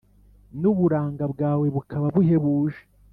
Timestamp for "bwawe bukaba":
1.33-2.07